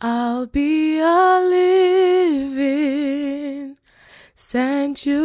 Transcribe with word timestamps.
I'll 0.00 0.46
be 0.46 1.00
a 1.00 1.40
living 2.30 3.76
sanctuary 4.36 5.16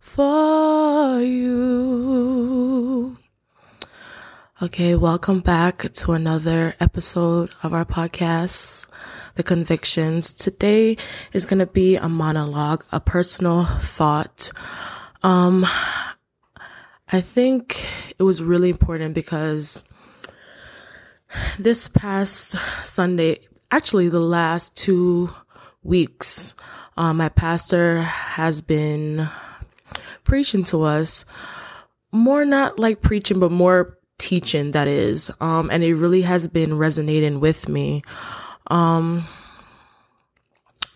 for 0.00 1.20
you. 1.20 2.27
Okay, 4.60 4.96
welcome 4.96 5.38
back 5.38 5.88
to 5.92 6.14
another 6.14 6.74
episode 6.80 7.50
of 7.62 7.72
our 7.72 7.84
podcast, 7.84 8.88
The 9.36 9.44
Convictions. 9.44 10.32
Today 10.34 10.96
is 11.32 11.46
going 11.46 11.60
to 11.60 11.66
be 11.66 11.94
a 11.94 12.08
monologue, 12.08 12.84
a 12.90 12.98
personal 12.98 13.66
thought. 13.66 14.50
Um, 15.22 15.64
I 17.12 17.20
think 17.20 17.86
it 18.18 18.24
was 18.24 18.42
really 18.42 18.70
important 18.70 19.14
because 19.14 19.80
this 21.56 21.86
past 21.86 22.56
Sunday, 22.82 23.38
actually 23.70 24.08
the 24.08 24.18
last 24.18 24.76
two 24.76 25.30
weeks, 25.84 26.54
um, 26.96 27.18
my 27.18 27.28
pastor 27.28 28.02
has 28.02 28.60
been 28.60 29.28
preaching 30.24 30.64
to 30.64 30.82
us 30.82 31.24
more 32.10 32.44
not 32.44 32.78
like 32.78 33.02
preaching, 33.02 33.38
but 33.38 33.52
more 33.52 33.97
teaching 34.18 34.72
that 34.72 34.88
is. 34.88 35.30
Um, 35.40 35.70
and 35.70 35.82
it 35.82 35.94
really 35.94 36.22
has 36.22 36.48
been 36.48 36.76
resonating 36.76 37.40
with 37.40 37.68
me. 37.68 38.02
Um, 38.68 39.26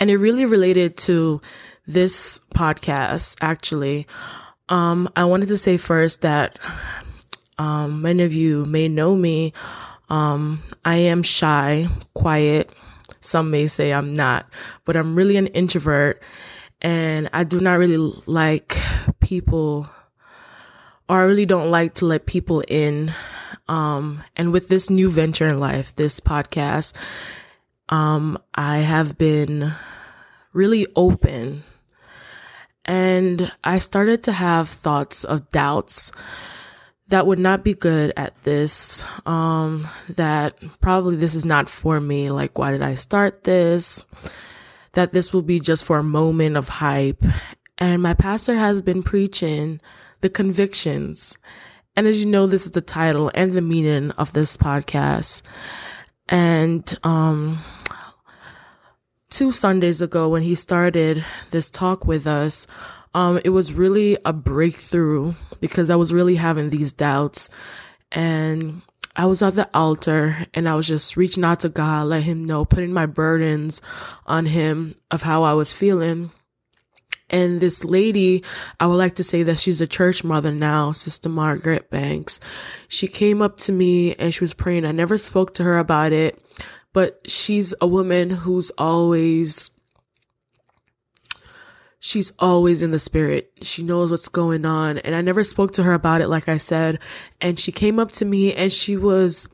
and 0.00 0.10
it 0.10 0.16
really 0.18 0.44
related 0.44 0.96
to 0.98 1.40
this 1.86 2.40
podcast, 2.54 3.36
actually. 3.40 4.06
Um, 4.68 5.08
I 5.16 5.24
wanted 5.24 5.46
to 5.46 5.58
say 5.58 5.76
first 5.76 6.22
that, 6.22 6.58
um, 7.58 8.02
many 8.02 8.24
of 8.24 8.32
you 8.32 8.66
may 8.66 8.88
know 8.88 9.14
me. 9.14 9.52
Um, 10.08 10.62
I 10.84 10.96
am 10.96 11.22
shy, 11.22 11.88
quiet. 12.14 12.72
Some 13.20 13.50
may 13.50 13.68
say 13.68 13.92
I'm 13.92 14.12
not, 14.14 14.46
but 14.84 14.96
I'm 14.96 15.14
really 15.14 15.36
an 15.36 15.46
introvert 15.48 16.22
and 16.82 17.30
I 17.32 17.44
do 17.44 17.60
not 17.60 17.78
really 17.78 18.12
like 18.26 18.76
people 19.20 19.88
or 21.12 21.20
I 21.20 21.24
really 21.24 21.44
don't 21.44 21.70
like 21.70 21.92
to 21.96 22.06
let 22.06 22.24
people 22.24 22.64
in. 22.66 23.12
Um, 23.68 24.24
and 24.34 24.50
with 24.50 24.68
this 24.68 24.88
new 24.88 25.10
venture 25.10 25.46
in 25.46 25.60
life, 25.60 25.94
this 25.94 26.20
podcast, 26.20 26.94
um, 27.90 28.38
I 28.54 28.78
have 28.78 29.18
been 29.18 29.74
really 30.54 30.86
open 30.96 31.64
and 32.86 33.52
I 33.62 33.76
started 33.76 34.22
to 34.22 34.32
have 34.32 34.70
thoughts 34.70 35.22
of 35.22 35.50
doubts 35.50 36.12
that 37.08 37.26
would 37.26 37.38
not 37.38 37.62
be 37.62 37.74
good 37.74 38.14
at 38.16 38.42
this. 38.44 39.04
Um, 39.26 39.86
that 40.08 40.56
probably 40.80 41.16
this 41.16 41.34
is 41.34 41.44
not 41.44 41.68
for 41.68 42.00
me. 42.00 42.30
Like, 42.30 42.58
why 42.58 42.70
did 42.70 42.80
I 42.80 42.94
start 42.94 43.44
this? 43.44 44.06
That 44.94 45.12
this 45.12 45.34
will 45.34 45.42
be 45.42 45.60
just 45.60 45.84
for 45.84 45.98
a 45.98 46.02
moment 46.02 46.56
of 46.56 46.70
hype. 46.70 47.22
And 47.76 48.00
my 48.00 48.14
pastor 48.14 48.54
has 48.54 48.80
been 48.80 49.02
preaching 49.02 49.78
the 50.22 50.30
convictions. 50.30 51.36
And 51.94 52.06
as 52.06 52.20
you 52.20 52.26
know, 52.26 52.46
this 52.46 52.64
is 52.64 52.72
the 52.72 52.80
title 52.80 53.30
and 53.34 53.52
the 53.52 53.60
meaning 53.60 54.10
of 54.12 54.32
this 54.32 54.56
podcast. 54.56 55.42
And, 56.28 56.98
um, 57.04 57.62
two 59.28 59.52
Sundays 59.52 60.02
ago 60.02 60.28
when 60.28 60.42
he 60.42 60.54
started 60.54 61.24
this 61.50 61.70
talk 61.70 62.06
with 62.06 62.26
us, 62.26 62.66
um, 63.14 63.40
it 63.44 63.50
was 63.50 63.72
really 63.72 64.16
a 64.24 64.32
breakthrough 64.32 65.34
because 65.60 65.90
I 65.90 65.96
was 65.96 66.12
really 66.12 66.36
having 66.36 66.70
these 66.70 66.92
doubts 66.92 67.50
and 68.10 68.82
I 69.16 69.26
was 69.26 69.42
at 69.42 69.54
the 69.54 69.68
altar 69.74 70.46
and 70.54 70.68
I 70.68 70.74
was 70.74 70.86
just 70.86 71.16
reaching 71.16 71.44
out 71.44 71.60
to 71.60 71.68
God, 71.68 72.06
let 72.06 72.22
him 72.22 72.44
know, 72.44 72.64
putting 72.64 72.92
my 72.92 73.06
burdens 73.06 73.82
on 74.26 74.46
him 74.46 74.94
of 75.10 75.22
how 75.22 75.42
I 75.42 75.52
was 75.52 75.72
feeling. 75.72 76.30
And 77.32 77.60
this 77.62 77.82
lady, 77.82 78.44
I 78.78 78.86
would 78.86 78.96
like 78.96 79.14
to 79.14 79.24
say 79.24 79.42
that 79.44 79.58
she's 79.58 79.80
a 79.80 79.86
church 79.86 80.22
mother 80.22 80.52
now, 80.52 80.92
Sister 80.92 81.30
Margaret 81.30 81.88
Banks. 81.90 82.38
She 82.88 83.08
came 83.08 83.40
up 83.40 83.56
to 83.58 83.72
me 83.72 84.14
and 84.16 84.34
she 84.34 84.44
was 84.44 84.52
praying. 84.52 84.84
I 84.84 84.92
never 84.92 85.16
spoke 85.16 85.54
to 85.54 85.64
her 85.64 85.78
about 85.78 86.12
it, 86.12 86.38
but 86.92 87.20
she's 87.26 87.74
a 87.80 87.86
woman 87.86 88.28
who's 88.28 88.70
always 88.76 89.70
she's 92.04 92.32
always 92.40 92.82
in 92.82 92.90
the 92.90 92.98
spirit. 92.98 93.52
She 93.62 93.82
knows 93.82 94.10
what's 94.10 94.28
going 94.28 94.66
on. 94.66 94.98
And 94.98 95.14
I 95.14 95.22
never 95.22 95.44
spoke 95.44 95.72
to 95.74 95.84
her 95.84 95.94
about 95.94 96.20
it, 96.20 96.28
like 96.28 96.48
I 96.48 96.56
said. 96.56 96.98
And 97.40 97.58
she 97.58 97.70
came 97.70 98.00
up 98.00 98.10
to 98.12 98.24
me 98.24 98.52
and 98.52 98.72
she 98.72 98.96
was 98.96 99.48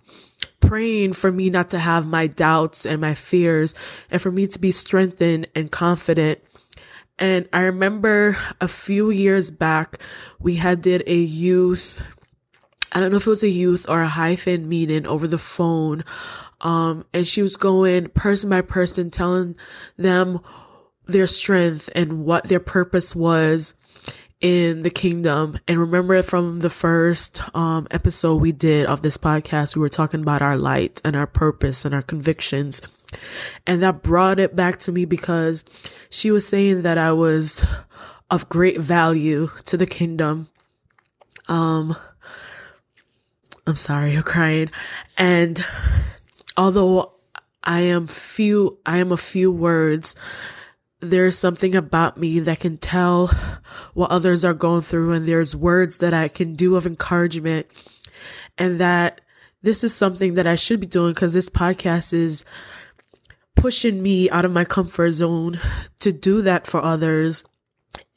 praying 0.60 1.12
for 1.12 1.30
me 1.30 1.50
not 1.50 1.68
to 1.70 1.78
have 1.78 2.06
my 2.06 2.26
doubts 2.26 2.86
and 2.86 3.00
my 3.00 3.14
fears 3.14 3.74
and 4.10 4.20
for 4.20 4.32
me 4.32 4.46
to 4.46 4.58
be 4.58 4.72
strengthened 4.72 5.46
and 5.54 5.70
confident 5.70 6.40
and 7.18 7.48
I 7.52 7.62
remember 7.62 8.36
a 8.60 8.68
few 8.68 9.10
years 9.10 9.50
back, 9.50 9.98
we 10.38 10.56
had 10.56 10.82
did 10.82 11.02
a 11.06 11.16
youth, 11.16 12.02
I 12.92 13.00
don't 13.00 13.10
know 13.10 13.16
if 13.16 13.26
it 13.26 13.30
was 13.30 13.42
a 13.42 13.48
youth 13.48 13.86
or 13.88 14.02
a 14.02 14.08
hyphen 14.08 14.68
meeting 14.68 15.06
over 15.06 15.26
the 15.26 15.38
phone. 15.38 16.04
Um, 16.60 17.04
and 17.12 17.26
she 17.26 17.42
was 17.42 17.56
going 17.56 18.08
person 18.08 18.50
by 18.50 18.62
person, 18.62 19.10
telling 19.10 19.56
them 19.96 20.40
their 21.06 21.26
strength 21.26 21.88
and 21.94 22.24
what 22.24 22.44
their 22.44 22.60
purpose 22.60 23.14
was 23.14 23.74
in 24.40 24.82
the 24.82 24.90
kingdom. 24.90 25.58
And 25.66 25.78
remember 25.78 26.22
from 26.22 26.60
the 26.60 26.70
first, 26.70 27.42
um, 27.54 27.86
episode 27.90 28.36
we 28.36 28.52
did 28.52 28.86
of 28.86 29.02
this 29.02 29.18
podcast, 29.18 29.74
we 29.74 29.80
were 29.80 29.88
talking 29.88 30.20
about 30.20 30.42
our 30.42 30.56
light 30.56 31.00
and 31.04 31.16
our 31.16 31.26
purpose 31.26 31.84
and 31.84 31.94
our 31.94 32.02
convictions. 32.02 32.80
And 33.66 33.82
that 33.82 34.02
brought 34.02 34.38
it 34.38 34.56
back 34.56 34.78
to 34.80 34.92
me 34.92 35.04
because 35.04 35.64
she 36.10 36.30
was 36.30 36.46
saying 36.46 36.82
that 36.82 36.98
I 36.98 37.12
was 37.12 37.66
of 38.30 38.48
great 38.48 38.80
value 38.80 39.50
to 39.66 39.76
the 39.76 39.86
kingdom. 39.86 40.48
Um, 41.48 41.96
I'm 43.66 43.76
sorry, 43.76 44.16
I'm 44.16 44.22
crying. 44.22 44.70
And 45.16 45.64
although 46.56 47.12
I 47.64 47.80
am 47.80 48.06
few, 48.06 48.78
I 48.86 48.98
am 48.98 49.12
a 49.12 49.16
few 49.16 49.50
words, 49.52 50.14
there's 51.00 51.38
something 51.38 51.74
about 51.74 52.16
me 52.16 52.40
that 52.40 52.60
can 52.60 52.76
tell 52.76 53.28
what 53.94 54.10
others 54.10 54.44
are 54.44 54.54
going 54.54 54.82
through. 54.82 55.12
And 55.12 55.26
there's 55.26 55.54
words 55.54 55.98
that 55.98 56.12
I 56.12 56.28
can 56.28 56.54
do 56.54 56.76
of 56.76 56.86
encouragement 56.86 57.66
and 58.56 58.80
that 58.80 59.20
this 59.62 59.84
is 59.84 59.94
something 59.94 60.34
that 60.34 60.46
I 60.46 60.54
should 60.54 60.80
be 60.80 60.86
doing 60.86 61.12
because 61.12 61.32
this 61.32 61.48
podcast 61.48 62.12
is 62.12 62.44
pushing 63.58 64.02
me 64.02 64.30
out 64.30 64.44
of 64.44 64.52
my 64.52 64.64
comfort 64.64 65.10
zone 65.12 65.58
to 66.00 66.12
do 66.12 66.42
that 66.42 66.66
for 66.66 66.82
others. 66.82 67.44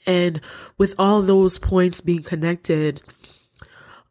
And 0.05 0.41
with 0.77 0.95
all 0.97 1.21
those 1.21 1.57
points 1.57 2.01
being 2.01 2.23
connected, 2.23 3.01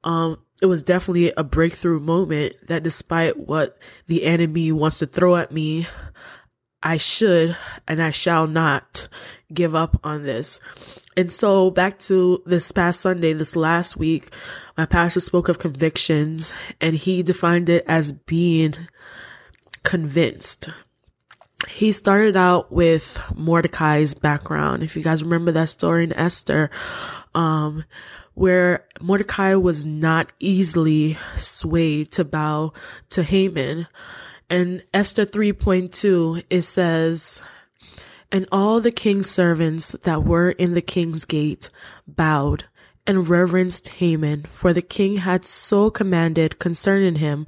um, 0.04 0.38
it 0.60 0.66
was 0.66 0.82
definitely 0.82 1.32
a 1.36 1.44
breakthrough 1.44 2.00
moment 2.00 2.54
that 2.66 2.82
despite 2.82 3.38
what 3.38 3.78
the 4.06 4.24
enemy 4.24 4.72
wants 4.72 4.98
to 4.98 5.06
throw 5.06 5.36
at 5.36 5.52
me, 5.52 5.86
I 6.82 6.96
should 6.96 7.56
and 7.86 8.02
I 8.02 8.10
shall 8.10 8.46
not 8.46 9.08
give 9.52 9.74
up 9.74 10.00
on 10.04 10.22
this. 10.22 10.60
And 11.16 11.30
so 11.30 11.70
back 11.70 11.98
to 12.00 12.42
this 12.46 12.72
past 12.72 13.00
Sunday, 13.00 13.32
this 13.32 13.56
last 13.56 13.96
week, 13.96 14.32
my 14.76 14.86
pastor 14.86 15.20
spoke 15.20 15.48
of 15.48 15.58
convictions 15.58 16.52
and 16.80 16.96
he 16.96 17.22
defined 17.22 17.68
it 17.68 17.84
as 17.86 18.12
being 18.12 18.74
convinced 19.82 20.70
he 21.68 21.92
started 21.92 22.36
out 22.36 22.72
with 22.72 23.22
Mordecai's 23.34 24.14
background. 24.14 24.82
If 24.82 24.96
you 24.96 25.02
guys 25.02 25.22
remember 25.22 25.52
that 25.52 25.68
story 25.68 26.04
in 26.04 26.12
Esther, 26.12 26.70
um, 27.34 27.84
where 28.34 28.86
Mordecai 29.00 29.54
was 29.54 29.84
not 29.84 30.32
easily 30.38 31.18
swayed 31.36 32.10
to 32.12 32.24
bow 32.24 32.72
to 33.10 33.22
Haman. 33.22 33.86
And 34.48 34.82
Esther 34.94 35.26
3.2, 35.26 36.44
it 36.48 36.62
says, 36.62 37.42
And 38.32 38.46
all 38.50 38.80
the 38.80 38.90
king's 38.90 39.30
servants 39.30 39.92
that 40.02 40.24
were 40.24 40.50
in 40.50 40.74
the 40.74 40.82
king's 40.82 41.24
gate 41.24 41.68
bowed 42.06 42.64
and 43.10 43.28
reverenced 43.28 43.88
Haman, 43.98 44.44
for 44.44 44.72
the 44.72 44.80
king 44.80 45.16
had 45.16 45.44
so 45.44 45.90
commanded 45.90 46.60
concerning 46.60 47.16
him. 47.16 47.44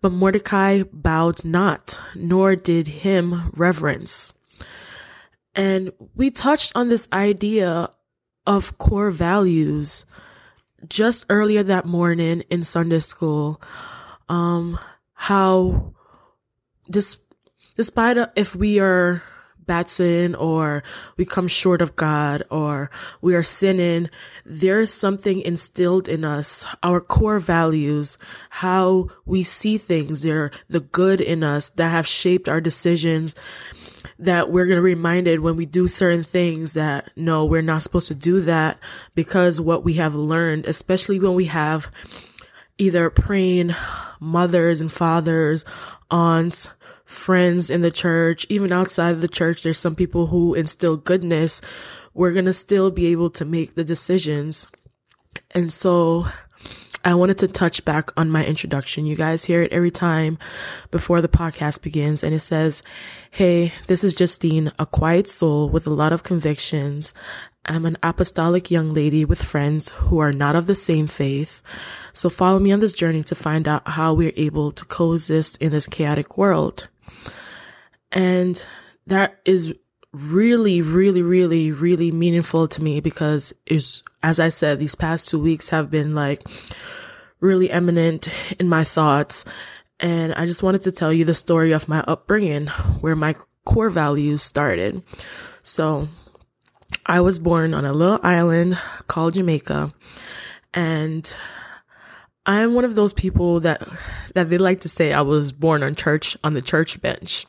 But 0.00 0.10
Mordecai 0.10 0.82
bowed 0.92 1.44
not, 1.44 2.00
nor 2.16 2.56
did 2.56 2.88
him 2.88 3.52
reverence. 3.54 4.34
And 5.54 5.92
we 6.16 6.32
touched 6.32 6.72
on 6.74 6.88
this 6.88 7.06
idea 7.12 7.90
of 8.44 8.76
core 8.78 9.12
values 9.12 10.04
just 10.88 11.26
earlier 11.30 11.62
that 11.62 11.86
morning 11.86 12.42
in 12.50 12.64
Sunday 12.64 12.98
school. 12.98 13.62
Um, 14.28 14.80
how 15.14 15.94
this, 16.88 17.18
despite 17.76 18.18
if 18.34 18.56
we 18.56 18.80
are 18.80 19.22
bad 19.66 19.88
sin 19.88 20.34
or 20.34 20.82
we 21.16 21.24
come 21.24 21.48
short 21.48 21.82
of 21.82 21.96
God 21.96 22.42
or 22.50 22.90
we 23.20 23.34
are 23.34 23.42
sinning, 23.42 24.08
there's 24.44 24.92
something 24.92 25.40
instilled 25.40 26.08
in 26.08 26.24
us, 26.24 26.66
our 26.82 27.00
core 27.00 27.38
values, 27.38 28.18
how 28.50 29.08
we 29.24 29.42
see 29.42 29.78
things, 29.78 30.22
they're 30.22 30.50
the 30.68 30.80
good 30.80 31.20
in 31.20 31.42
us 31.42 31.70
that 31.70 31.88
have 31.88 32.06
shaped 32.06 32.48
our 32.48 32.60
decisions 32.60 33.34
that 34.18 34.50
we're 34.50 34.66
going 34.66 34.76
to 34.76 34.82
be 34.82 34.94
reminded 34.94 35.40
when 35.40 35.56
we 35.56 35.66
do 35.66 35.88
certain 35.88 36.24
things 36.24 36.74
that 36.74 37.10
no, 37.16 37.44
we're 37.44 37.62
not 37.62 37.82
supposed 37.82 38.08
to 38.08 38.14
do 38.14 38.40
that 38.42 38.78
because 39.14 39.60
what 39.60 39.84
we 39.84 39.94
have 39.94 40.14
learned, 40.14 40.68
especially 40.68 41.18
when 41.18 41.34
we 41.34 41.46
have 41.46 41.90
either 42.78 43.10
praying 43.10 43.74
mothers 44.20 44.80
and 44.80 44.92
fathers, 44.92 45.64
aunts, 46.10 46.70
friends 47.14 47.70
in 47.70 47.80
the 47.80 47.90
church, 47.90 48.46
even 48.48 48.72
outside 48.72 49.10
of 49.10 49.20
the 49.20 49.28
church, 49.28 49.62
there's 49.62 49.78
some 49.78 49.94
people 49.94 50.26
who 50.26 50.54
instill 50.54 50.96
goodness. 50.96 51.60
We're 52.12 52.32
going 52.32 52.44
to 52.44 52.52
still 52.52 52.90
be 52.90 53.06
able 53.06 53.30
to 53.30 53.44
make 53.44 53.74
the 53.74 53.84
decisions. 53.84 54.70
And 55.52 55.72
so 55.72 56.26
I 57.04 57.14
wanted 57.14 57.38
to 57.38 57.48
touch 57.48 57.84
back 57.84 58.10
on 58.16 58.30
my 58.30 58.46
introduction. 58.46 59.04
You 59.04 59.14
guys 59.14 59.44
hear 59.44 59.62
it 59.62 59.72
every 59.72 59.90
time 59.90 60.38
before 60.90 61.20
the 61.20 61.28
podcast 61.28 61.82
begins 61.82 62.24
and 62.24 62.34
it 62.34 62.40
says, 62.40 62.82
Hey, 63.30 63.72
this 63.88 64.04
is 64.04 64.14
Justine, 64.14 64.72
a 64.78 64.86
quiet 64.86 65.28
soul 65.28 65.68
with 65.68 65.86
a 65.86 65.90
lot 65.90 66.12
of 66.12 66.22
convictions. 66.22 67.12
I'm 67.66 67.84
an 67.84 67.98
apostolic 68.02 68.70
young 68.70 68.92
lady 68.92 69.24
with 69.24 69.42
friends 69.42 69.90
who 69.90 70.18
are 70.18 70.32
not 70.32 70.56
of 70.56 70.66
the 70.66 70.74
same 70.74 71.06
faith. 71.06 71.62
So 72.14 72.30
follow 72.30 72.58
me 72.58 72.72
on 72.72 72.80
this 72.80 72.92
journey 72.94 73.22
to 73.24 73.34
find 73.34 73.68
out 73.68 73.88
how 73.88 74.14
we're 74.14 74.32
able 74.36 74.70
to 74.72 74.84
coexist 74.86 75.60
in 75.60 75.72
this 75.72 75.86
chaotic 75.86 76.38
world. 76.38 76.88
And 78.14 78.64
that 79.08 79.40
is 79.44 79.74
really, 80.12 80.80
really, 80.80 81.22
really, 81.22 81.72
really 81.72 82.12
meaningful 82.12 82.68
to 82.68 82.82
me 82.82 83.00
because 83.00 83.52
it's, 83.66 84.02
as 84.22 84.38
I 84.38 84.48
said, 84.48 84.78
these 84.78 84.94
past 84.94 85.28
two 85.28 85.40
weeks 85.40 85.68
have 85.68 85.90
been 85.90 86.14
like 86.14 86.46
really 87.40 87.70
eminent 87.70 88.32
in 88.60 88.68
my 88.68 88.84
thoughts. 88.84 89.44
And 89.98 90.32
I 90.34 90.46
just 90.46 90.62
wanted 90.62 90.82
to 90.82 90.92
tell 90.92 91.12
you 91.12 91.24
the 91.24 91.34
story 91.34 91.72
of 91.72 91.88
my 91.88 92.00
upbringing, 92.06 92.68
where 93.00 93.16
my 93.16 93.34
core 93.64 93.90
values 93.90 94.42
started. 94.42 95.02
So 95.62 96.08
I 97.04 97.20
was 97.20 97.40
born 97.40 97.74
on 97.74 97.84
a 97.84 97.92
little 97.92 98.20
island 98.22 98.78
called 99.08 99.34
Jamaica 99.34 99.92
and 100.72 101.36
I'm 102.46 102.74
one 102.74 102.84
of 102.84 102.94
those 102.94 103.12
people 103.12 103.60
that, 103.60 103.88
that 104.34 104.50
they 104.50 104.58
like 104.58 104.80
to 104.80 104.88
say 104.88 105.12
I 105.12 105.22
was 105.22 105.50
born 105.50 105.82
on 105.82 105.94
church, 105.94 106.36
on 106.44 106.54
the 106.54 106.62
church 106.62 107.00
bench 107.00 107.46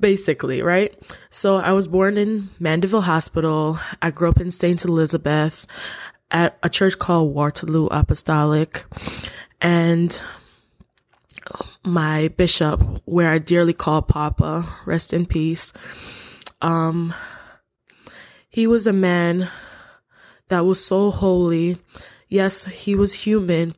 basically, 0.00 0.62
right? 0.62 0.94
So 1.30 1.56
I 1.56 1.72
was 1.72 1.88
born 1.88 2.16
in 2.16 2.50
Mandeville 2.58 3.02
Hospital. 3.02 3.78
I 4.00 4.10
grew 4.10 4.28
up 4.28 4.40
in 4.40 4.50
St. 4.50 4.84
Elizabeth 4.84 5.66
at 6.30 6.58
a 6.62 6.68
church 6.68 6.98
called 6.98 7.34
Waterloo 7.34 7.86
Apostolic. 7.86 8.84
And 9.60 10.20
my 11.84 12.28
bishop, 12.28 13.02
where 13.04 13.30
I 13.30 13.38
dearly 13.38 13.72
call 13.72 14.02
Papa, 14.02 14.68
rest 14.86 15.12
in 15.12 15.26
peace. 15.26 15.72
Um, 16.62 17.14
he 18.48 18.66
was 18.66 18.86
a 18.86 18.92
man 18.92 19.48
that 20.48 20.64
was 20.64 20.84
so 20.84 21.10
holy. 21.10 21.78
Yes, 22.28 22.66
he 22.66 22.94
was 22.94 23.24
human, 23.24 23.72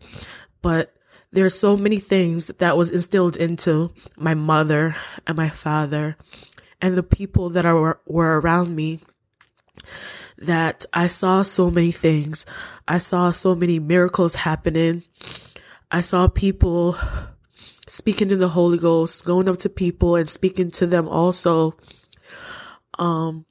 but 0.62 0.94
there 1.32 1.46
are 1.46 1.50
so 1.50 1.76
many 1.76 1.98
things 1.98 2.48
that 2.58 2.76
was 2.76 2.90
instilled 2.90 3.36
into 3.36 3.90
my 4.16 4.34
mother 4.34 4.94
and 5.26 5.36
my 5.36 5.48
father 5.48 6.16
and 6.80 6.96
the 6.96 7.02
people 7.02 7.48
that 7.50 7.64
are, 7.64 8.00
were 8.06 8.40
around 8.40 8.76
me 8.76 9.00
that 10.36 10.84
I 10.92 11.06
saw 11.06 11.42
so 11.42 11.70
many 11.70 11.90
things. 11.90 12.44
I 12.86 12.98
saw 12.98 13.30
so 13.30 13.54
many 13.54 13.78
miracles 13.78 14.34
happening. 14.34 15.04
I 15.90 16.00
saw 16.00 16.28
people 16.28 16.98
speaking 17.86 18.30
in 18.30 18.40
the 18.40 18.48
Holy 18.48 18.78
Ghost, 18.78 19.24
going 19.24 19.48
up 19.48 19.58
to 19.58 19.68
people 19.68 20.16
and 20.16 20.28
speaking 20.28 20.70
to 20.72 20.86
them 20.86 21.08
also. 21.08 21.76
Um, 22.98 23.46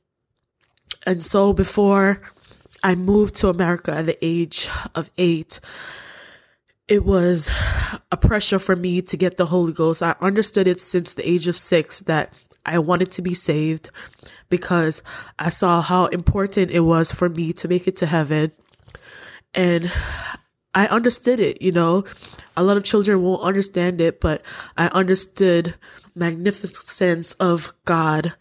and 1.06 1.24
so 1.24 1.54
before 1.54 2.22
I 2.84 2.96
moved 2.96 3.36
to 3.38 3.50
America 3.50 3.92
at 3.92 4.06
the 4.06 4.18
age 4.24 4.70
of 4.94 5.10
eight, 5.18 5.60
it 6.92 7.06
was 7.06 7.50
a 8.12 8.18
pressure 8.18 8.60
for 8.60 8.76
me 8.76 9.02
to 9.02 9.16
get 9.16 9.38
the 9.38 9.46
Holy 9.46 9.72
Ghost. 9.72 10.04
I 10.04 10.14
understood 10.20 10.68
it 10.68 10.82
since 10.82 11.14
the 11.14 11.26
age 11.28 11.48
of 11.48 11.56
six 11.56 12.02
that 12.02 12.34
I 12.66 12.80
wanted 12.80 13.14
to 13.14 13.22
be 13.22 13.34
saved 13.34 13.92
because 14.50 15.02
I 15.40 15.48
saw 15.48 15.82
how 15.82 16.08
important 16.08 16.70
it 16.70 16.82
was 16.82 17.14
for 17.14 17.30
me 17.30 17.54
to 17.54 17.70
make 17.70 17.88
it 17.88 17.96
to 17.98 18.08
heaven. 18.08 18.52
And 19.54 19.90
I 20.76 20.88
understood 20.88 21.40
it, 21.40 21.62
you 21.62 21.72
know. 21.72 22.04
A 22.58 22.64
lot 22.64 22.76
of 22.76 22.84
children 22.84 23.22
won't 23.22 23.42
understand 23.42 24.02
it, 24.02 24.20
but 24.20 24.44
I 24.78 24.88
understood 24.88 25.76
magnificence 26.14 27.32
of 27.40 27.74
God 27.86 28.34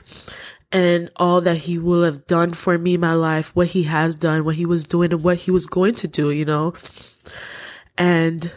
and 0.73 1.09
all 1.15 1.41
that 1.43 1.59
he 1.59 1.79
will 1.79 2.03
have 2.03 2.27
done 2.27 2.55
for 2.55 2.77
me 2.79 2.97
my 2.97 3.15
life, 3.15 3.55
what 3.55 3.69
he 3.69 3.85
has 3.85 4.17
done, 4.17 4.45
what 4.45 4.57
he 4.57 4.67
was 4.67 4.83
doing 4.83 5.13
and 5.13 5.23
what 5.23 5.37
he 5.37 5.53
was 5.53 5.69
going 5.69 5.95
to 5.95 6.09
do, 6.09 6.33
you 6.33 6.45
know. 6.45 6.75
And 7.97 8.53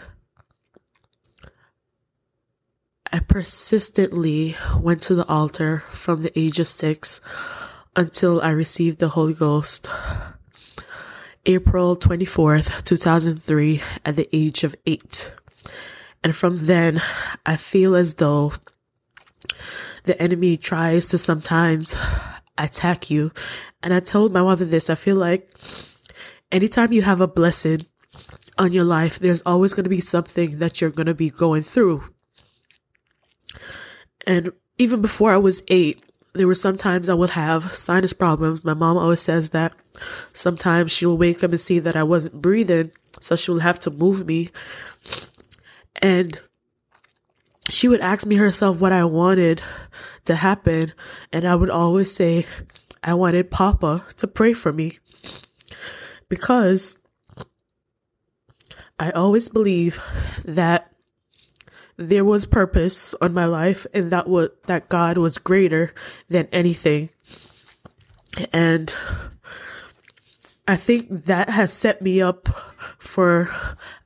I 3.12 3.20
persistently 3.20 4.56
went 4.80 5.02
to 5.04 5.16
the 5.16 5.28
altar 5.28 5.84
from 5.90 6.22
the 6.22 6.38
age 6.40 6.60
of 6.60 6.68
six 6.68 7.22
until 7.96 8.42
I 8.42 8.50
received 8.50 9.00
the 9.00 9.10
Holy 9.10 9.34
Ghost. 9.34 9.90
April 11.46 11.96
24th, 11.98 12.84
2003, 12.84 13.82
at 14.06 14.16
the 14.16 14.30
age 14.34 14.64
of 14.64 14.76
eight. 14.86 15.34
And 16.24 16.36
from 16.36 16.66
then, 16.66 17.02
I 17.46 17.58
feel 17.58 17.96
as 17.96 18.16
though 18.16 18.54
the 20.06 20.20
enemy 20.22 20.58
tries 20.58 21.10
to 21.10 21.18
sometimes 21.18 21.96
attack 22.58 23.10
you. 23.10 23.32
And 23.82 23.94
I 23.94 24.00
told 24.00 24.32
my 24.32 24.42
mother 24.42 24.66
this. 24.66 24.90
I 24.90 24.96
feel 24.96 25.18
like 25.18 25.50
anytime 26.52 26.94
you 26.94 27.02
have 27.02 27.22
a 27.22 27.28
blessing, 27.28 27.86
on 28.58 28.74
your 28.74 28.84
life, 28.84 29.20
there's 29.20 29.42
always 29.42 29.74
going 29.74 29.84
to 29.84 29.90
be 29.90 30.02
something 30.02 30.60
that 30.60 30.80
you're 30.80 30.92
going 30.92 31.08
to 31.08 31.14
be 31.14 31.30
going 31.30 31.64
through. 31.64 32.04
And 34.26 34.52
even 34.78 35.02
before 35.02 35.34
I 35.34 35.38
was 35.38 35.64
eight, 35.68 36.02
there 36.34 36.48
were 36.48 36.56
sometimes 36.56 37.10
I 37.10 37.14
would 37.14 37.32
have 37.32 37.72
sinus 37.72 38.14
problems. 38.14 38.64
My 38.64 38.74
mom 38.74 38.98
always 38.98 39.22
says 39.22 39.52
that 39.52 39.74
sometimes 40.34 40.92
she'll 40.92 41.18
wake 41.18 41.44
up 41.44 41.52
and 41.52 41.62
see 41.62 41.80
that 41.80 41.96
I 41.96 42.04
wasn't 42.04 42.42
breathing, 42.42 42.92
so 43.20 43.36
she'll 43.36 43.60
have 43.60 43.80
to 43.82 43.92
move 43.92 44.26
me. 44.26 44.50
And 46.02 46.40
she 47.70 47.88
would 47.88 48.02
ask 48.02 48.26
me 48.26 48.36
herself 48.36 48.82
what 48.82 48.92
I 48.92 49.06
wanted 49.06 49.62
to 50.26 50.36
happen, 50.36 50.94
and 51.32 51.46
I 51.46 51.56
would 51.56 51.70
always 51.70 52.14
say 52.14 52.46
I 53.04 53.14
wanted 53.14 53.52
Papa 53.52 54.06
to 54.18 54.28
pray 54.28 54.54
for 54.54 54.74
me. 54.74 55.00
Because 56.30 56.98
I 59.04 59.12
always 59.12 59.50
believe 59.50 60.00
that 60.46 60.90
there 61.98 62.24
was 62.24 62.46
purpose 62.46 63.14
on 63.16 63.34
my 63.34 63.44
life 63.44 63.86
and 63.94 64.14
that 64.14 64.30
was 64.30 64.52
that 64.68 64.88
God 64.88 65.18
was 65.18 65.38
greater 65.38 65.94
than 66.30 66.48
anything. 66.54 67.10
And 68.54 68.96
I 70.70 70.78
think 70.78 71.26
that 71.26 71.50
has 71.50 71.74
set 71.74 72.02
me 72.02 72.22
up 72.22 72.48
for 72.98 73.54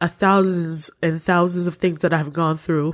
a 0.02 0.08
thousands 0.08 0.90
and 1.04 1.22
thousands 1.22 1.68
of 1.68 1.76
things 1.76 2.00
that 2.00 2.12
I've 2.12 2.34
gone 2.34 2.58
through 2.58 2.94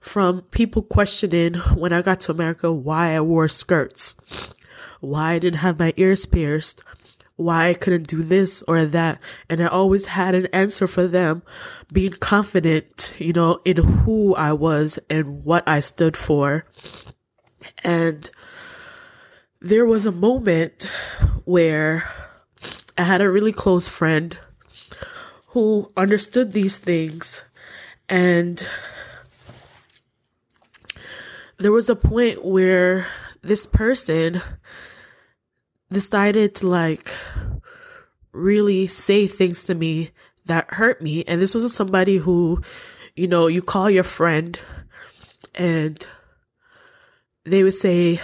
from 0.00 0.40
people 0.52 0.80
questioning 0.80 1.56
when 1.76 1.92
I 1.92 2.00
got 2.00 2.20
to 2.20 2.32
America 2.32 2.72
why 2.72 3.14
I 3.14 3.20
wore 3.20 3.48
skirts, 3.48 4.16
why 5.00 5.32
I 5.32 5.38
didn't 5.38 5.58
have 5.58 5.78
my 5.78 5.92
ears 5.98 6.24
pierced, 6.24 6.82
why 7.36 7.68
I 7.68 7.74
couldn't 7.74 8.08
do 8.08 8.22
this 8.22 8.62
or 8.68 8.84
that. 8.86 9.22
And 9.48 9.62
I 9.62 9.66
always 9.66 10.06
had 10.06 10.34
an 10.34 10.46
answer 10.52 10.86
for 10.86 11.06
them, 11.06 11.42
being 11.92 12.12
confident, 12.12 13.16
you 13.18 13.32
know, 13.32 13.60
in 13.64 13.76
who 13.76 14.34
I 14.34 14.52
was 14.52 14.98
and 15.08 15.44
what 15.44 15.66
I 15.66 15.80
stood 15.80 16.16
for. 16.16 16.66
And 17.82 18.30
there 19.60 19.86
was 19.86 20.06
a 20.06 20.12
moment 20.12 20.90
where 21.44 22.08
I 22.98 23.04
had 23.04 23.20
a 23.20 23.30
really 23.30 23.52
close 23.52 23.88
friend 23.88 24.36
who 25.48 25.92
understood 25.96 26.52
these 26.52 26.78
things 26.78 27.44
and 28.08 28.66
there 31.58 31.72
was 31.72 31.88
a 31.88 31.96
point 31.96 32.44
where 32.44 33.06
this 33.40 33.66
person 33.66 34.42
decided 35.92 36.54
to 36.56 36.66
like 36.66 37.12
really 38.32 38.86
say 38.86 39.26
things 39.26 39.64
to 39.64 39.74
me 39.74 40.10
that 40.46 40.74
hurt 40.74 41.00
me. 41.00 41.24
And 41.24 41.40
this 41.40 41.54
was 41.54 41.72
somebody 41.72 42.16
who, 42.16 42.60
you 43.14 43.28
know, 43.28 43.46
you 43.46 43.62
call 43.62 43.90
your 43.90 44.02
friend 44.02 44.58
and 45.54 46.06
they 47.44 47.62
would 47.62 47.74
say 47.74 48.20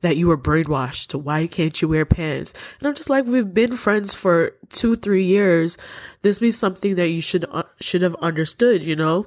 that 0.00 0.16
you 0.16 0.26
were 0.26 0.38
brainwashed. 0.38 1.14
Why 1.14 1.46
can't 1.46 1.80
you 1.80 1.88
wear 1.88 2.06
pants? 2.06 2.54
And 2.78 2.88
I'm 2.88 2.94
just 2.94 3.10
like, 3.10 3.26
we've 3.26 3.52
been 3.52 3.72
friends 3.72 4.14
for 4.14 4.52
two, 4.70 4.96
three 4.96 5.24
years. 5.24 5.76
This 6.22 6.40
means 6.40 6.56
something 6.56 6.94
that 6.96 7.08
you 7.08 7.20
should, 7.20 7.44
uh, 7.50 7.64
should 7.80 8.02
have 8.02 8.16
understood, 8.16 8.82
you 8.82 8.96
know? 8.96 9.26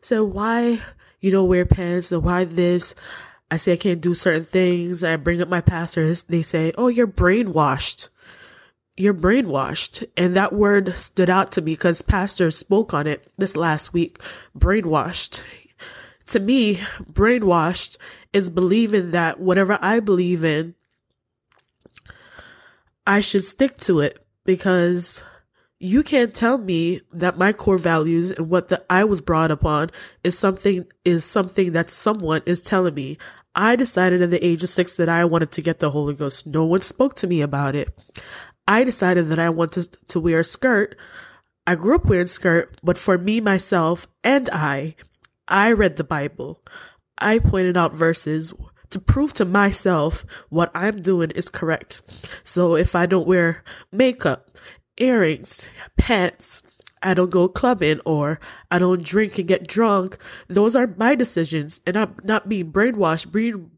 So 0.00 0.24
why 0.24 0.80
you 1.20 1.30
don't 1.30 1.48
wear 1.48 1.64
pants 1.64 2.12
and 2.12 2.22
why 2.24 2.44
this? 2.44 2.94
I 3.54 3.56
say 3.56 3.72
I 3.72 3.76
can't 3.76 4.00
do 4.00 4.14
certain 4.14 4.44
things. 4.44 5.02
I 5.02 5.16
bring 5.16 5.40
up 5.40 5.48
my 5.48 5.60
pastors. 5.60 6.24
They 6.24 6.42
say, 6.42 6.72
Oh, 6.76 6.88
you're 6.88 7.06
brainwashed 7.06 8.08
you're 8.96 9.14
brainwashed. 9.14 10.06
And 10.16 10.36
that 10.36 10.52
word 10.52 10.94
stood 10.94 11.30
out 11.30 11.52
to 11.52 11.62
me 11.62 11.72
because 11.72 12.02
pastors 12.02 12.56
spoke 12.56 12.94
on 12.94 13.06
it 13.06 13.26
this 13.36 13.56
last 13.56 13.92
week. 13.92 14.20
Brainwashed. 14.56 15.42
To 16.28 16.40
me, 16.40 16.76
brainwashed 17.02 17.98
is 18.32 18.50
believing 18.50 19.10
that 19.10 19.40
whatever 19.40 19.78
I 19.82 20.00
believe 20.00 20.44
in, 20.44 20.74
I 23.06 23.20
should 23.20 23.44
stick 23.44 23.78
to 23.80 24.00
it 24.00 24.24
because 24.44 25.22
you 25.78 26.02
can't 26.02 26.32
tell 26.32 26.56
me 26.56 27.02
that 27.12 27.36
my 27.36 27.52
core 27.52 27.76
values 27.76 28.30
and 28.30 28.48
what 28.48 28.68
the, 28.68 28.82
I 28.88 29.04
was 29.04 29.20
brought 29.20 29.50
upon 29.50 29.90
is 30.22 30.38
something, 30.38 30.86
is 31.04 31.26
something 31.26 31.72
that 31.72 31.90
someone 31.90 32.40
is 32.46 32.62
telling 32.62 32.94
me. 32.94 33.18
I 33.54 33.76
decided 33.76 34.22
at 34.22 34.30
the 34.30 34.44
age 34.44 34.62
of 34.62 34.68
six 34.68 34.96
that 34.96 35.08
I 35.08 35.24
wanted 35.24 35.52
to 35.52 35.62
get 35.62 35.78
the 35.78 35.90
Holy 35.90 36.14
Ghost. 36.14 36.46
No 36.46 36.64
one 36.64 36.82
spoke 36.82 37.14
to 37.16 37.26
me 37.26 37.40
about 37.40 37.74
it. 37.74 37.88
I 38.66 38.84
decided 38.84 39.28
that 39.28 39.38
I 39.38 39.50
wanted 39.50 39.96
to 40.08 40.20
wear 40.20 40.40
a 40.40 40.44
skirt. 40.44 40.96
I 41.66 41.74
grew 41.76 41.94
up 41.94 42.06
wearing 42.06 42.26
skirt, 42.26 42.78
but 42.82 42.98
for 42.98 43.16
me, 43.16 43.40
myself, 43.40 44.06
and 44.22 44.50
I, 44.50 44.96
I 45.48 45.72
read 45.72 45.96
the 45.96 46.04
Bible. 46.04 46.62
I 47.18 47.38
pointed 47.38 47.76
out 47.76 47.94
verses 47.94 48.52
to 48.90 49.00
prove 49.00 49.32
to 49.34 49.44
myself 49.44 50.24
what 50.48 50.70
I'm 50.74 51.00
doing 51.00 51.30
is 51.30 51.48
correct. 51.48 52.02
So 52.42 52.76
if 52.76 52.94
I 52.94 53.06
don't 53.06 53.26
wear 53.26 53.62
makeup, 53.92 54.50
earrings, 54.98 55.68
pants, 55.96 56.62
I 57.04 57.14
don't 57.14 57.30
go 57.30 57.48
clubbing 57.48 58.00
or 58.04 58.40
I 58.70 58.78
don't 58.78 59.02
drink 59.02 59.38
and 59.38 59.46
get 59.46 59.68
drunk, 59.68 60.18
those 60.48 60.74
are 60.74 60.94
my 60.96 61.14
decisions 61.14 61.80
and 61.86 61.96
I'm 61.96 62.16
not 62.24 62.48
being 62.48 62.72
brainwashed. 62.72 63.30
Being 63.30 63.70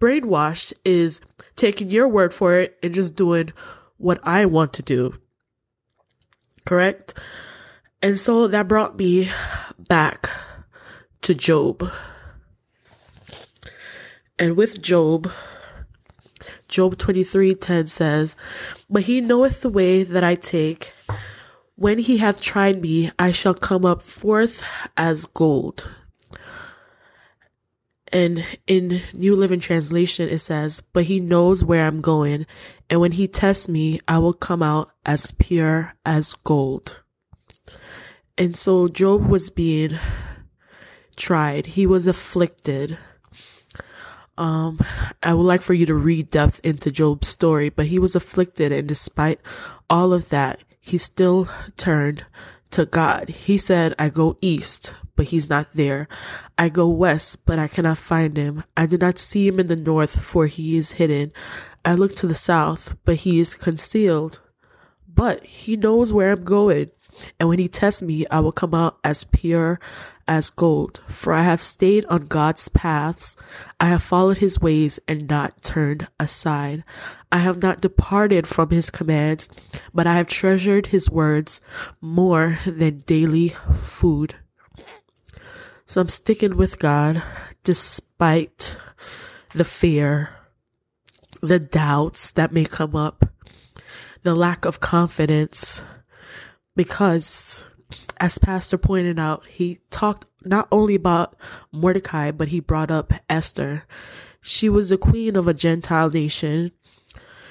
brainwashed 0.00 0.72
is 0.84 1.20
taking 1.56 1.90
your 1.90 2.08
word 2.08 2.32
for 2.32 2.54
it 2.58 2.78
and 2.82 2.94
just 2.94 3.14
doing 3.14 3.52
what 3.98 4.18
I 4.22 4.46
want 4.46 4.72
to 4.74 4.82
do. 4.82 5.14
Correct? 6.66 7.14
And 8.02 8.18
so 8.18 8.48
that 8.48 8.68
brought 8.68 8.98
me 8.98 9.28
back 9.78 10.30
to 11.22 11.34
Job. 11.34 11.92
And 14.38 14.56
with 14.56 14.80
Job, 14.80 15.30
Job 16.66 16.96
23:10 16.96 17.86
says, 17.88 18.34
"But 18.88 19.02
he 19.02 19.20
knoweth 19.20 19.60
the 19.60 19.68
way 19.68 20.02
that 20.02 20.24
I 20.24 20.34
take. 20.34 20.92
When 21.80 21.96
he 21.96 22.18
hath 22.18 22.42
tried 22.42 22.82
me, 22.82 23.10
I 23.18 23.30
shall 23.30 23.54
come 23.54 23.86
up 23.86 24.02
forth 24.02 24.62
as 24.98 25.24
gold." 25.24 25.90
And 28.12 28.44
in 28.66 29.00
New 29.14 29.34
Living 29.34 29.60
Translation, 29.60 30.28
it 30.28 30.40
says, 30.40 30.82
But 30.92 31.04
he 31.04 31.20
knows 31.20 31.64
where 31.64 31.86
I'm 31.86 32.02
going, 32.02 32.44
and 32.90 33.00
when 33.00 33.12
he 33.12 33.26
tests 33.26 33.66
me, 33.66 33.98
I 34.06 34.18
will 34.18 34.34
come 34.34 34.62
out 34.62 34.90
as 35.06 35.32
pure 35.38 35.94
as 36.04 36.34
gold. 36.44 37.02
And 38.36 38.54
so 38.54 38.86
Job 38.86 39.26
was 39.26 39.48
being 39.48 39.98
tried, 41.16 41.64
he 41.64 41.86
was 41.86 42.06
afflicted. 42.06 42.98
Um, 44.36 44.80
I 45.22 45.32
would 45.32 45.44
like 45.44 45.62
for 45.62 45.72
you 45.72 45.86
to 45.86 45.94
read 45.94 46.28
depth 46.28 46.60
into 46.62 46.90
Job's 46.90 47.28
story, 47.28 47.70
but 47.70 47.86
he 47.86 47.98
was 47.98 48.14
afflicted, 48.14 48.70
and 48.70 48.86
despite 48.86 49.40
all 49.88 50.12
of 50.12 50.28
that, 50.28 50.60
he 50.80 50.98
still 50.98 51.48
turned 51.76 52.24
to 52.70 52.86
God. 52.86 53.28
He 53.28 53.58
said, 53.58 53.94
I 53.98 54.08
go 54.08 54.38
east, 54.40 54.94
but 55.14 55.26
he's 55.26 55.48
not 55.50 55.68
there. 55.74 56.08
I 56.58 56.68
go 56.68 56.88
west, 56.88 57.44
but 57.44 57.58
I 57.58 57.68
cannot 57.68 57.98
find 57.98 58.36
him. 58.36 58.64
I 58.76 58.86
do 58.86 58.96
not 58.96 59.18
see 59.18 59.46
him 59.46 59.60
in 59.60 59.66
the 59.66 59.76
north, 59.76 60.20
for 60.20 60.46
he 60.46 60.76
is 60.76 60.92
hidden. 60.92 61.32
I 61.84 61.94
look 61.94 62.16
to 62.16 62.26
the 62.26 62.34
south, 62.34 62.96
but 63.04 63.16
he 63.16 63.38
is 63.38 63.54
concealed. 63.54 64.40
But 65.06 65.44
he 65.44 65.76
knows 65.76 66.12
where 66.12 66.32
I'm 66.32 66.44
going. 66.44 66.90
And 67.38 67.48
when 67.48 67.58
he 67.58 67.68
tests 67.68 68.02
me, 68.02 68.26
I 68.30 68.40
will 68.40 68.52
come 68.52 68.74
out 68.74 68.98
as 69.04 69.24
pure 69.24 69.80
as 70.26 70.48
gold. 70.48 71.02
For 71.08 71.32
I 71.32 71.42
have 71.42 71.60
stayed 71.60 72.04
on 72.06 72.26
God's 72.26 72.68
paths. 72.68 73.34
I 73.80 73.86
have 73.86 74.02
followed 74.02 74.38
his 74.38 74.60
ways 74.60 75.00
and 75.08 75.28
not 75.28 75.62
turned 75.62 76.06
aside. 76.20 76.84
I 77.32 77.38
have 77.38 77.62
not 77.62 77.80
departed 77.80 78.46
from 78.46 78.70
his 78.70 78.90
commands, 78.90 79.48
but 79.92 80.06
I 80.06 80.14
have 80.14 80.28
treasured 80.28 80.86
his 80.86 81.10
words 81.10 81.60
more 82.00 82.58
than 82.64 82.98
daily 83.06 83.50
food. 83.74 84.36
So 85.84 86.00
I'm 86.00 86.08
sticking 86.08 86.56
with 86.56 86.78
God 86.78 87.22
despite 87.64 88.76
the 89.52 89.64
fear, 89.64 90.30
the 91.40 91.58
doubts 91.58 92.30
that 92.32 92.52
may 92.52 92.64
come 92.64 92.94
up, 92.94 93.28
the 94.22 94.36
lack 94.36 94.64
of 94.64 94.78
confidence, 94.78 95.84
because 96.80 97.68
as 98.18 98.38
Pastor 98.38 98.78
pointed 98.78 99.18
out, 99.18 99.44
he 99.46 99.80
talked 99.90 100.24
not 100.46 100.66
only 100.72 100.94
about 100.94 101.36
Mordecai, 101.70 102.30
but 102.30 102.48
he 102.48 102.58
brought 102.58 102.90
up 102.90 103.12
Esther. 103.28 103.84
She 104.40 104.70
was 104.70 104.88
the 104.88 104.96
queen 104.96 105.36
of 105.36 105.46
a 105.46 105.52
Gentile 105.52 106.08
nation. 106.08 106.72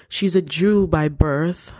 She's 0.07 0.35
a 0.35 0.41
Jew 0.41 0.87
by 0.87 1.09
birth. 1.09 1.77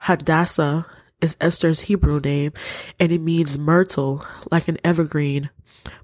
Hadassah 0.00 0.84
is 1.22 1.38
Esther's 1.40 1.88
Hebrew 1.88 2.20
name, 2.20 2.52
and 2.98 3.10
it 3.12 3.22
means 3.22 3.58
myrtle, 3.58 4.22
like 4.50 4.68
an 4.68 4.76
evergreen. 4.84 5.48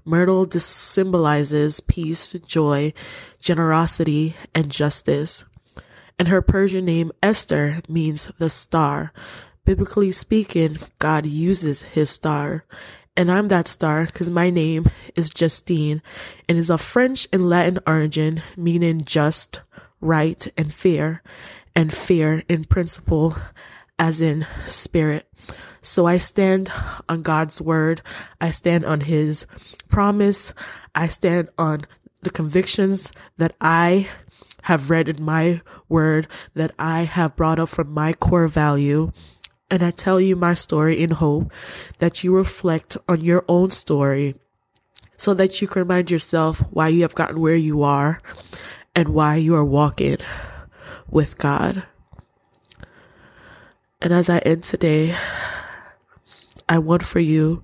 Myrtle 0.03 0.49
symbolizes 0.49 1.79
peace, 1.79 2.33
joy, 2.47 2.91
generosity, 3.39 4.33
and 4.55 4.71
justice. 4.71 5.45
And 6.17 6.29
her 6.29 6.41
Persian 6.41 6.85
name 6.85 7.11
Esther 7.21 7.83
means 7.87 8.31
the 8.39 8.49
star. 8.49 9.13
Biblically 9.67 10.13
speaking, 10.13 10.77
God 10.97 11.25
uses 11.25 11.81
his 11.81 12.09
star. 12.09 12.63
And 13.17 13.29
I'm 13.29 13.49
that 13.49 13.67
star 13.67 14.05
because 14.05 14.29
my 14.29 14.49
name 14.49 14.85
is 15.13 15.29
Justine 15.29 16.01
and 16.47 16.57
is 16.57 16.69
of 16.69 16.79
French 16.79 17.27
and 17.33 17.49
Latin 17.49 17.79
origin, 17.85 18.41
meaning 18.55 19.01
just, 19.01 19.59
right, 19.99 20.47
and 20.57 20.73
fair, 20.73 21.21
and 21.75 21.91
fair 21.91 22.43
in 22.47 22.63
principle, 22.63 23.35
as 23.99 24.21
in 24.21 24.47
spirit. 24.67 25.27
So 25.81 26.05
I 26.05 26.17
stand 26.17 26.71
on 27.09 27.21
God's 27.21 27.59
word. 27.59 28.01
I 28.39 28.51
stand 28.51 28.85
on 28.85 29.01
his 29.01 29.45
promise. 29.89 30.53
I 30.95 31.09
stand 31.09 31.49
on 31.57 31.85
the 32.21 32.29
convictions 32.29 33.11
that 33.35 33.53
I 33.59 34.07
have 34.63 34.89
read 34.89 35.09
in 35.09 35.21
my 35.21 35.59
word 35.89 36.27
that 36.53 36.71
I 36.79 37.01
have 37.03 37.35
brought 37.35 37.59
up 37.59 37.67
from 37.67 37.91
my 37.93 38.13
core 38.13 38.47
value. 38.47 39.11
And 39.69 39.83
I 39.83 39.91
tell 39.91 40.21
you 40.21 40.35
my 40.35 40.53
story 40.53 41.01
in 41.01 41.11
hope 41.11 41.51
that 41.99 42.23
you 42.23 42.33
reflect 42.33 42.97
on 43.07 43.21
your 43.21 43.43
own 43.47 43.71
story 43.71 44.35
so 45.17 45.33
that 45.33 45.61
you 45.61 45.67
can 45.67 45.81
remind 45.81 46.09
yourself 46.09 46.59
why 46.71 46.87
you 46.87 47.01
have 47.01 47.15
gotten 47.15 47.41
where 47.41 47.55
you 47.55 47.83
are 47.83 48.21
and 48.95 49.09
why 49.09 49.35
you 49.35 49.55
are 49.55 49.65
walking 49.65 50.17
with 51.09 51.37
God. 51.37 51.83
And 54.01 54.13
as 54.13 54.29
I 54.29 54.37
end 54.39 54.63
today, 54.63 55.15
I 56.69 56.77
want 56.77 57.03
for 57.03 57.19
you 57.19 57.63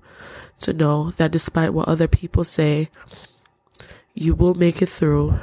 to 0.60 0.72
know 0.72 1.10
that 1.12 1.30
despite 1.30 1.72
what 1.72 1.88
other 1.88 2.08
people 2.08 2.44
say, 2.44 2.90
you 4.14 4.34
will 4.34 4.54
make 4.54 4.82
it 4.82 4.88
through. 4.88 5.38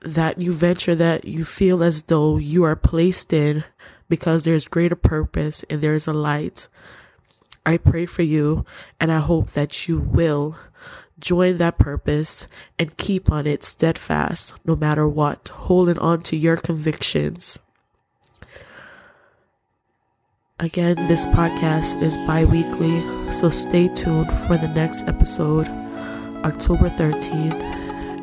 That 0.00 0.40
you 0.40 0.52
venture 0.52 0.94
that 0.94 1.24
you 1.24 1.44
feel 1.44 1.82
as 1.82 2.02
though 2.02 2.36
you 2.36 2.62
are 2.64 2.76
placed 2.76 3.32
in 3.32 3.64
because 4.08 4.42
there's 4.42 4.66
greater 4.68 4.96
purpose 4.96 5.64
and 5.70 5.80
there's 5.80 6.06
a 6.06 6.12
light. 6.12 6.68
I 7.66 7.76
pray 7.78 8.06
for 8.06 8.22
you 8.22 8.64
and 9.00 9.10
I 9.10 9.20
hope 9.20 9.50
that 9.50 9.88
you 9.88 9.98
will 9.98 10.56
join 11.18 11.56
that 11.58 11.78
purpose 11.78 12.46
and 12.78 12.96
keep 12.96 13.30
on 13.30 13.46
it 13.46 13.64
steadfast 13.64 14.54
no 14.64 14.76
matter 14.76 15.08
what, 15.08 15.48
holding 15.48 15.98
on 15.98 16.22
to 16.22 16.36
your 16.36 16.56
convictions. 16.56 17.58
Again, 20.60 20.96
this 21.08 21.26
podcast 21.26 22.00
is 22.00 22.16
bi 22.28 22.44
weekly, 22.44 23.00
so 23.30 23.48
stay 23.48 23.88
tuned 23.88 24.32
for 24.46 24.56
the 24.56 24.68
next 24.68 25.08
episode, 25.08 25.66
October 26.44 26.88
13th. 26.88 27.60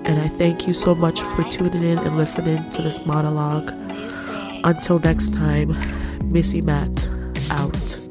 And 0.07 0.19
I 0.19 0.27
thank 0.27 0.65
you 0.65 0.73
so 0.73 0.95
much 0.95 1.21
for 1.21 1.43
tuning 1.43 1.83
in 1.83 1.99
and 1.99 2.15
listening 2.15 2.69
to 2.69 2.81
this 2.81 3.05
monologue. 3.05 3.71
Until 4.63 4.99
next 4.99 5.33
time, 5.33 5.75
Missy 6.31 6.61
Matt 6.61 7.09
out. 7.49 8.10